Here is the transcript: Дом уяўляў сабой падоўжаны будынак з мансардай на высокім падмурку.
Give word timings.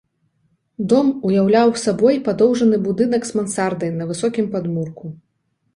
Дом 0.93 1.11
уяўляў 1.29 1.73
сабой 1.83 2.15
падоўжаны 2.29 2.77
будынак 2.87 3.21
з 3.31 3.39
мансардай 3.39 3.97
на 4.01 4.13
высокім 4.15 4.45
падмурку. 4.57 5.05